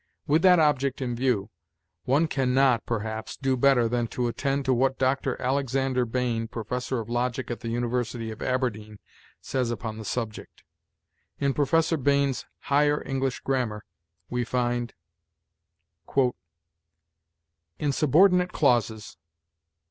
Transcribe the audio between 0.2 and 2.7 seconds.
With that object in view, one can